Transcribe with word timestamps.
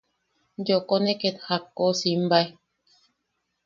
Yooko 0.67 0.95
ne 1.01 1.13
ket 1.21 1.37
jakko 1.45 1.85
simbae. 1.99 2.47